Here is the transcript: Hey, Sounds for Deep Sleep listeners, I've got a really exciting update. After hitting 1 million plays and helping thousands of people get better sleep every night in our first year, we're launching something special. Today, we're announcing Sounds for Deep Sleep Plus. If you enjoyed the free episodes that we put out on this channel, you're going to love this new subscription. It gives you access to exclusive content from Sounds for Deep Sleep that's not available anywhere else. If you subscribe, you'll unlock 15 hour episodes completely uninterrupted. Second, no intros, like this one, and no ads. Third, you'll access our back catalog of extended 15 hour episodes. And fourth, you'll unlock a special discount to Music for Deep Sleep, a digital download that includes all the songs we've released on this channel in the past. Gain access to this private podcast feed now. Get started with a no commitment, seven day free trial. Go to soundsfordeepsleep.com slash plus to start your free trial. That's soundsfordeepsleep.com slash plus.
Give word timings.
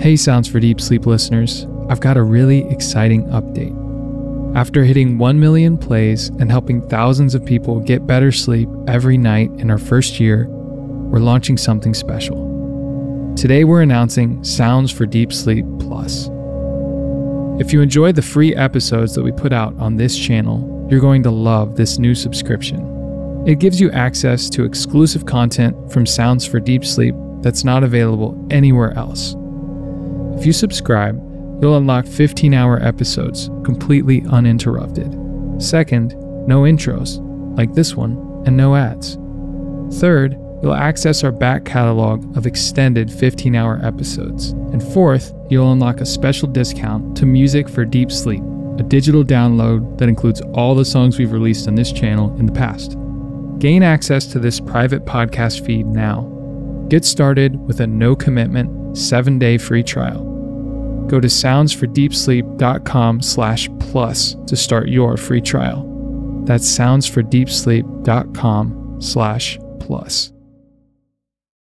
Hey, 0.00 0.16
Sounds 0.16 0.48
for 0.48 0.60
Deep 0.60 0.80
Sleep 0.82 1.06
listeners, 1.06 1.66
I've 1.88 2.00
got 2.00 2.18
a 2.18 2.22
really 2.22 2.68
exciting 2.68 3.24
update. 3.26 3.74
After 4.54 4.84
hitting 4.84 5.16
1 5.16 5.40
million 5.40 5.78
plays 5.78 6.28
and 6.28 6.50
helping 6.50 6.86
thousands 6.88 7.34
of 7.34 7.44
people 7.44 7.80
get 7.80 8.06
better 8.06 8.30
sleep 8.30 8.68
every 8.86 9.16
night 9.16 9.50
in 9.52 9.70
our 9.70 9.78
first 9.78 10.20
year, 10.20 10.46
we're 10.48 11.20
launching 11.20 11.56
something 11.56 11.94
special. 11.94 13.34
Today, 13.34 13.64
we're 13.64 13.80
announcing 13.80 14.44
Sounds 14.44 14.90
for 14.90 15.06
Deep 15.06 15.32
Sleep 15.32 15.64
Plus. 15.78 16.28
If 17.58 17.72
you 17.72 17.80
enjoyed 17.80 18.16
the 18.16 18.22
free 18.22 18.54
episodes 18.54 19.14
that 19.14 19.22
we 19.22 19.32
put 19.32 19.52
out 19.52 19.74
on 19.78 19.96
this 19.96 20.18
channel, 20.18 20.88
you're 20.90 21.00
going 21.00 21.22
to 21.22 21.30
love 21.30 21.76
this 21.76 21.98
new 21.98 22.14
subscription. 22.14 23.44
It 23.46 23.58
gives 23.58 23.80
you 23.80 23.90
access 23.92 24.50
to 24.50 24.64
exclusive 24.64 25.24
content 25.24 25.90
from 25.90 26.04
Sounds 26.04 26.44
for 26.44 26.60
Deep 26.60 26.84
Sleep 26.84 27.14
that's 27.40 27.64
not 27.64 27.84
available 27.84 28.36
anywhere 28.50 28.92
else. 28.98 29.34
If 30.36 30.44
you 30.44 30.52
subscribe, 30.52 31.16
you'll 31.62 31.76
unlock 31.76 32.06
15 32.06 32.52
hour 32.54 32.82
episodes 32.82 33.48
completely 33.64 34.24
uninterrupted. 34.30 35.16
Second, 35.58 36.14
no 36.46 36.62
intros, 36.62 37.18
like 37.56 37.72
this 37.72 37.94
one, 37.94 38.42
and 38.46 38.56
no 38.56 38.74
ads. 38.74 39.16
Third, 40.00 40.32
you'll 40.62 40.74
access 40.74 41.22
our 41.22 41.32
back 41.32 41.64
catalog 41.64 42.36
of 42.36 42.46
extended 42.46 43.10
15 43.10 43.54
hour 43.54 43.80
episodes. 43.82 44.50
And 44.72 44.82
fourth, 44.82 45.32
you'll 45.48 45.72
unlock 45.72 46.00
a 46.00 46.06
special 46.06 46.48
discount 46.48 47.16
to 47.18 47.26
Music 47.26 47.68
for 47.68 47.84
Deep 47.84 48.10
Sleep, 48.10 48.42
a 48.78 48.82
digital 48.82 49.24
download 49.24 49.98
that 49.98 50.08
includes 50.08 50.40
all 50.52 50.74
the 50.74 50.84
songs 50.84 51.18
we've 51.18 51.32
released 51.32 51.68
on 51.68 51.76
this 51.76 51.92
channel 51.92 52.34
in 52.38 52.46
the 52.46 52.52
past. 52.52 52.96
Gain 53.58 53.82
access 53.82 54.26
to 54.26 54.38
this 54.38 54.58
private 54.58 55.04
podcast 55.04 55.64
feed 55.64 55.86
now. 55.86 56.22
Get 56.88 57.04
started 57.04 57.56
with 57.66 57.80
a 57.80 57.86
no 57.86 58.16
commitment, 58.16 58.68
seven 58.94 59.38
day 59.38 59.58
free 59.58 59.82
trial. 59.82 60.24
Go 61.08 61.20
to 61.20 61.28
soundsfordeepsleep.com 61.28 63.22
slash 63.22 63.68
plus 63.78 64.36
to 64.46 64.56
start 64.56 64.88
your 64.88 65.16
free 65.16 65.40
trial. 65.40 65.90
That's 66.44 66.66
soundsfordeepsleep.com 66.66 69.00
slash 69.00 69.58
plus. 69.80 70.33